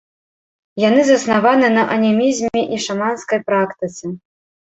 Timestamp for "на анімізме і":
1.75-2.79